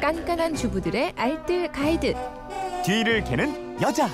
깐깐한 0.00 0.54
주부들의 0.54 1.12
알뜰 1.14 1.70
가이드. 1.72 2.14
뒤를 2.84 3.22
캐는 3.22 3.82
여자. 3.82 4.08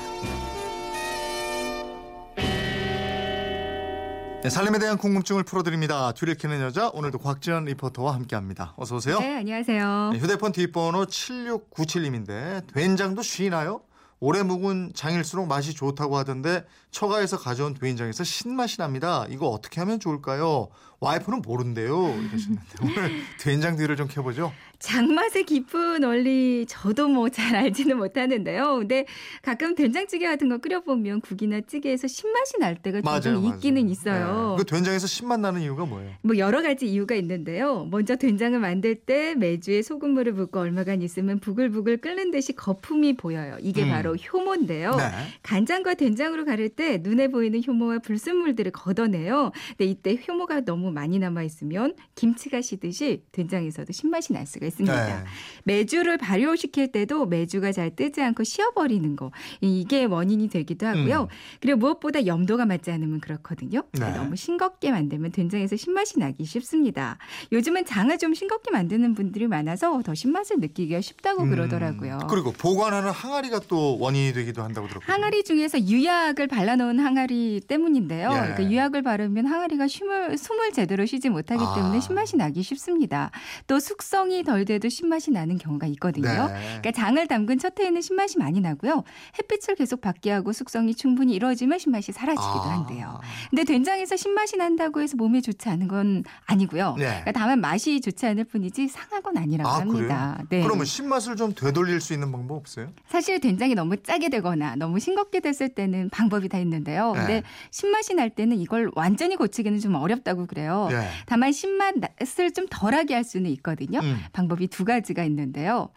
네, 4.42 4.50
삶에 4.50 4.80
대한 4.80 4.98
궁금증을 4.98 5.44
풀어드립니다. 5.44 6.10
뒤를 6.12 6.34
캐는 6.34 6.60
여자 6.60 6.88
오늘도 6.92 7.18
곽지연 7.18 7.66
리포터와 7.66 8.14
함께합니다. 8.14 8.74
어서 8.76 8.96
오세요. 8.96 9.20
네, 9.20 9.36
안녕하세요. 9.36 10.10
네, 10.12 10.18
휴대폰 10.18 10.50
뒷번호 10.50 11.06
7697님인데 11.06 12.66
된장도 12.74 13.22
쉬나요? 13.22 13.82
오래 14.18 14.42
묵은 14.42 14.92
장일수록 14.94 15.46
맛이 15.46 15.74
좋다고 15.74 16.16
하던데 16.16 16.64
처가에서 16.90 17.38
가져온 17.38 17.74
된장에서 17.74 18.24
신맛이 18.24 18.78
납니다. 18.78 19.26
이거 19.28 19.48
어떻게 19.48 19.80
하면 19.80 20.00
좋을까요? 20.00 20.68
와이프는 21.00 21.42
모른대요. 21.42 22.08
이러셨는데 22.08 22.62
오늘 22.82 23.22
된장 23.38 23.76
뒤를 23.76 23.96
좀 23.96 24.08
캐보죠. 24.08 24.52
장맛의 24.78 25.44
깊은 25.44 26.02
원리 26.02 26.64
저도 26.66 27.08
뭐 27.08 27.28
잘 27.36 27.54
알지는 27.56 27.98
못하는데요. 27.98 28.78
근데 28.78 29.04
가끔 29.42 29.74
된장찌개 29.74 30.26
같은 30.26 30.48
거 30.48 30.58
끓여보면 30.58 31.20
국이나 31.20 31.60
찌개에서 31.60 32.06
신맛이 32.06 32.58
날 32.58 32.76
때가 32.76 33.20
조금 33.20 33.44
있기는 33.44 33.88
있어요. 33.90 34.56
네. 34.56 34.62
그 34.62 34.64
된장에서 34.64 35.06
신맛 35.06 35.40
나는 35.40 35.60
이유가 35.60 35.84
뭐예요? 35.84 36.12
뭐 36.22 36.38
여러 36.38 36.62
가지 36.62 36.86
이유가 36.86 37.14
있는데요. 37.16 37.86
먼저 37.90 38.16
된장을 38.16 38.58
만들 38.58 38.94
때 38.94 39.34
매주에 39.34 39.82
소금물을 39.82 40.32
붓고 40.34 40.60
얼마간 40.60 41.02
있으면 41.02 41.40
부글부글 41.40 41.98
끓는 41.98 42.30
듯이 42.30 42.54
거품이 42.54 43.16
보여요. 43.16 43.58
이게 43.60 43.82
음. 43.82 43.90
바로 43.90 44.14
효모인데요. 44.16 44.96
네. 44.96 45.04
간장과 45.42 45.94
된장으로 45.94 46.44
가를 46.44 46.68
때 46.70 46.98
눈에 47.02 47.28
보이는 47.28 47.60
효모와 47.66 47.98
불순물들을 47.98 48.72
걷어내요. 48.72 49.52
근데 49.76 49.84
이때 49.90 50.18
효모가 50.26 50.60
너무 50.60 50.90
많이 50.90 51.18
남아 51.18 51.42
있으면 51.42 51.94
김치가 52.14 52.62
시듯이 52.62 53.22
된장에서도 53.32 53.92
신맛이 53.92 54.32
날 54.32 54.46
수가 54.46 54.65
있습니다. 54.66 55.06
네. 55.06 55.24
메주를 55.64 56.16
발효시킬 56.16 56.92
때도 56.92 57.26
메주가 57.26 57.72
잘 57.72 57.94
뜨지 57.94 58.22
않고 58.22 58.44
쉬어버리는 58.44 59.16
거 59.16 59.32
이게 59.60 60.04
원인이 60.04 60.48
되기도 60.48 60.86
하고요. 60.86 61.22
음. 61.22 61.26
그리고 61.60 61.78
무엇보다 61.78 62.24
염도가 62.26 62.66
맞지 62.66 62.90
않으면 62.92 63.20
그렇거든요. 63.20 63.82
네. 63.92 64.10
너무 64.12 64.36
싱겁게 64.36 64.92
만들면 64.92 65.32
된장에서 65.32 65.76
신맛이 65.76 66.20
나기 66.20 66.44
쉽습니다. 66.44 67.18
요즘은 67.52 67.84
장을 67.84 68.16
좀 68.18 68.32
싱겁게 68.32 68.70
만드는 68.70 69.14
분들이 69.14 69.48
많아서 69.48 70.00
더 70.02 70.14
신맛을 70.14 70.60
느끼기가 70.60 71.00
쉽다고 71.00 71.42
음, 71.42 71.50
그러더라고요. 71.50 72.18
그리고 72.30 72.52
보관하는 72.52 73.10
항아리가 73.10 73.60
또 73.68 73.98
원인이 73.98 74.32
되기도 74.32 74.62
한다고 74.62 74.86
들었거든요. 74.86 75.12
항아리 75.12 75.42
중에서 75.42 75.80
유약을 75.80 76.46
발라놓은 76.46 77.00
항아리 77.00 77.62
때문인데요. 77.66 78.30
예. 78.30 78.34
그러니까 78.34 78.70
유약을 78.70 79.02
바르면 79.02 79.46
항아리가 79.46 79.88
숨을, 79.88 80.38
숨을 80.38 80.72
제대로 80.72 81.06
쉬지 81.06 81.28
못하기 81.28 81.62
아. 81.64 81.74
때문에 81.74 82.00
신맛이 82.00 82.36
나기 82.36 82.62
쉽습니다. 82.62 83.30
또 83.66 83.80
숙성이 83.80 84.44
덜 84.56 84.64
돼도 84.64 84.88
신맛이 84.88 85.30
나는 85.32 85.58
경우가 85.58 85.86
있거든요. 85.88 86.48
네. 86.48 86.78
그러니까 86.80 86.92
장을 86.92 87.26
담근 87.26 87.58
첫 87.58 87.78
해에는 87.78 88.00
신맛이 88.00 88.38
많이 88.38 88.60
나고요. 88.60 89.04
햇빛을 89.38 89.74
계속 89.74 90.00
받게 90.00 90.30
하고 90.30 90.52
숙성이 90.52 90.94
충분히 90.94 91.34
이루어지면 91.34 91.78
신맛이 91.78 92.12
사라지기도 92.12 92.62
아. 92.62 92.70
한대요. 92.70 93.20
근데 93.50 93.64
된장에서 93.64 94.16
신맛이 94.16 94.56
난다고 94.56 95.02
해서 95.02 95.16
몸에 95.16 95.42
좋지 95.42 95.68
않은 95.68 95.88
건 95.88 96.24
아니고요. 96.46 96.94
네. 96.96 97.04
그러니까 97.04 97.32
다만 97.32 97.60
맛이 97.60 98.00
좋지 98.00 98.24
않을 98.26 98.44
뿐이지 98.44 98.88
상한 98.88 99.22
건 99.22 99.36
아니라고 99.36 99.68
아, 99.68 99.80
합니다. 99.80 100.42
네. 100.48 100.62
그러면 100.62 100.86
신맛을 100.86 101.36
좀 101.36 101.54
되돌릴 101.54 102.00
수 102.00 102.14
있는 102.14 102.32
방법 102.32 102.56
없어요? 102.56 102.88
사실 103.08 103.38
된장이 103.38 103.74
너무 103.74 103.98
짜게 103.98 104.30
되거나 104.30 104.76
너무 104.76 104.98
싱겁게 105.00 105.40
됐을 105.40 105.68
때는 105.68 106.08
방법이 106.08 106.48
다 106.48 106.58
있는데요. 106.58 107.12
근데 107.14 107.40
네. 107.40 107.42
신맛이 107.70 108.14
날 108.14 108.30
때는 108.30 108.56
이걸 108.58 108.90
완전히 108.94 109.36
고치기는 109.36 109.80
좀 109.80 109.96
어렵다고 109.96 110.46
그래요. 110.46 110.88
예. 110.92 111.08
다만 111.26 111.52
신맛을 111.52 112.52
좀 112.54 112.66
덜하게 112.70 113.12
할 113.12 113.24
수는 113.24 113.50
있거든요. 113.50 114.00
음. 114.00 114.16
방법이 114.46 114.68
두 114.68 114.84
가지가 114.84 115.24
있는데요. 115.24 115.90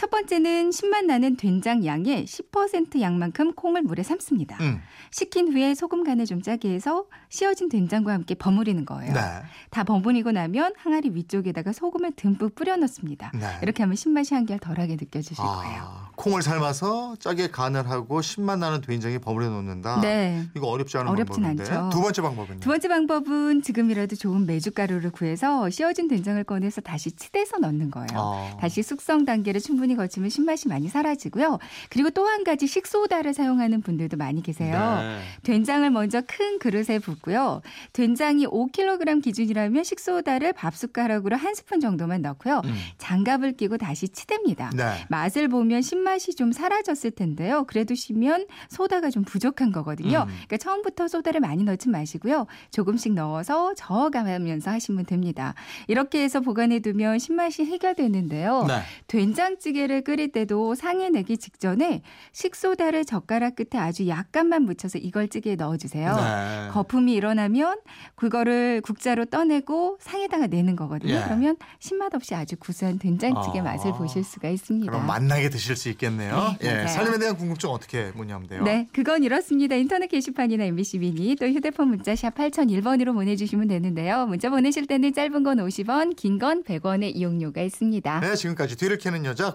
첫 0.00 0.08
번째는 0.08 0.72
신맛 0.72 1.04
나는 1.04 1.36
된장 1.36 1.84
양의 1.84 2.24
10% 2.24 3.02
양만큼 3.02 3.52
콩을 3.52 3.82
물에 3.82 4.02
삶습니다. 4.02 4.56
음. 4.62 4.80
식힌 5.10 5.52
후에 5.52 5.74
소금 5.74 6.04
간을 6.04 6.24
좀 6.24 6.40
짜게 6.40 6.72
해서 6.72 7.04
씌어진 7.28 7.68
된장과 7.68 8.10
함께 8.10 8.34
버무리는 8.34 8.82
거예요. 8.86 9.12
네. 9.12 9.20
다 9.68 9.84
버무리고 9.84 10.32
나면 10.32 10.72
항아리 10.78 11.10
위쪽에다가 11.12 11.74
소금을 11.74 12.12
듬뿍 12.16 12.54
뿌려 12.54 12.78
넣습니다. 12.78 13.30
네. 13.34 13.46
이렇게 13.60 13.82
하면 13.82 13.94
신맛이 13.94 14.32
한결 14.32 14.58
덜하게 14.58 14.96
느껴지실 14.98 15.36
거예요. 15.36 15.82
아, 15.82 16.10
콩을 16.16 16.40
삶아서 16.40 17.16
짜게 17.16 17.50
간을 17.50 17.90
하고 17.90 18.22
신맛 18.22 18.58
나는 18.58 18.80
된장에 18.80 19.18
버무려 19.18 19.50
놓는다. 19.50 20.00
네. 20.00 20.46
이거 20.56 20.68
어렵지 20.68 20.96
않은 20.96 21.10
어렵진 21.10 21.42
방법인데. 21.42 21.74
않죠. 21.74 21.90
두 21.94 22.00
번째 22.00 22.22
방법은요? 22.22 22.60
두 22.60 22.70
번째 22.70 22.88
방법은 22.88 23.60
지금이라도 23.60 24.16
좋은 24.16 24.46
메주가루를 24.46 25.10
구해서 25.10 25.68
씌어진 25.68 26.08
된장을 26.08 26.42
꺼내서 26.44 26.80
다시 26.80 27.12
치대서 27.12 27.58
넣는 27.58 27.90
거예요. 27.90 28.08
아. 28.14 28.56
다시 28.58 28.82
숙성 28.82 29.26
단계를 29.26 29.60
충분히 29.60 29.89
거치면 29.94 30.30
신맛이 30.30 30.68
많이 30.68 30.88
사라지고요. 30.88 31.58
그리고 31.90 32.08
또 32.08 32.30
한 32.30 32.44
가지 32.44 32.66
식소다를 32.66 33.34
사용하는 33.34 33.80
분들도 33.82 34.16
많이 34.16 34.42
계세요. 34.42 34.98
네. 35.00 35.18
된장을 35.42 35.88
먼저 35.90 36.22
큰 36.26 36.58
그릇에 36.58 36.98
붓고요. 37.00 37.60
된장이 37.92 38.46
5kg 38.46 39.22
기준이라면 39.22 39.82
식소다를 39.84 40.52
밥 40.52 40.76
숟가락으로 40.76 41.36
한 41.36 41.54
스푼 41.54 41.80
정도만 41.80 42.22
넣고요. 42.22 42.62
음. 42.64 42.74
장갑을 42.98 43.52
끼고 43.52 43.78
다시 43.78 44.06
치댑니다. 44.08 44.76
네. 44.76 45.04
맛을 45.08 45.48
보면 45.48 45.82
신맛이 45.82 46.34
좀 46.34 46.52
사라졌을 46.52 47.10
텐데요. 47.10 47.64
그래도 47.66 47.94
시면 47.94 48.46
소다가 48.68 49.10
좀 49.10 49.24
부족한 49.24 49.72
거거든요. 49.72 50.20
음. 50.20 50.26
그러니까 50.26 50.56
처음부터 50.58 51.08
소다를 51.08 51.40
많이 51.40 51.64
넣지 51.64 51.88
마시고요. 51.88 52.46
조금씩 52.70 53.14
넣어서 53.14 53.74
저어가면서 53.74 54.70
하시면 54.70 55.06
됩니다. 55.06 55.54
이렇게 55.88 56.22
해서 56.22 56.40
보관해 56.40 56.78
두면 56.80 57.18
신맛이 57.18 57.64
해결되는데요. 57.64 58.64
네. 58.68 58.82
된장찌개 59.06 59.69
를 59.70 60.02
끓일 60.02 60.32
때도 60.32 60.74
상에 60.74 61.10
내기 61.10 61.38
직전에 61.38 62.02
식소다를 62.32 63.04
젓가락 63.04 63.54
끝에 63.54 63.80
아주 63.80 64.08
약간만 64.08 64.62
묻혀서 64.64 64.98
이걸 64.98 65.28
찌개에 65.28 65.54
넣어주세요. 65.54 66.16
네. 66.16 66.68
거품이 66.72 67.12
일어나면 67.14 67.78
그거를 68.16 68.80
국자로 68.82 69.26
떠내고 69.26 69.98
상에다가 70.00 70.48
내는 70.48 70.74
거거든요. 70.76 71.14
예. 71.14 71.22
그러면 71.24 71.56
신맛 71.78 72.14
없이 72.14 72.34
아주 72.34 72.56
구수한 72.56 72.98
된장찌개 72.98 73.60
아. 73.60 73.62
맛을 73.62 73.92
보실 73.92 74.24
수가 74.24 74.48
있습니다. 74.48 74.90
그럼 74.90 75.06
맛나게 75.06 75.48
드실 75.50 75.76
수 75.76 75.88
있겠네요. 75.90 76.56
네, 76.60 76.82
예. 76.82 76.88
살림에 76.88 77.18
대한 77.18 77.36
궁금증 77.36 77.70
어떻게 77.70 78.10
문의하면 78.14 78.48
돼요? 78.48 78.62
네, 78.64 78.88
그건 78.92 79.22
이렇습니다. 79.22 79.76
인터넷 79.76 80.08
게시판이나 80.08 80.64
MBC 80.64 80.98
미니 80.98 81.36
또 81.36 81.46
휴대폰 81.46 81.88
문자 81.88 82.14
샵 82.16 82.34
8001번으로 82.34 83.14
보내주시면 83.14 83.68
되는데요. 83.68 84.26
문자 84.26 84.50
보내실 84.50 84.86
때는 84.86 85.12
짧은 85.14 85.42
건 85.44 85.58
50원, 85.58 86.16
긴 86.16 86.40
건 86.40 86.62
100원의 86.64 87.14
이용료가 87.16 87.60
있습니다. 87.60 88.20
네, 88.20 88.34
지금까지 88.34 88.76
뒤를 88.76 88.96
캐는 88.96 89.26
여자 89.26 89.54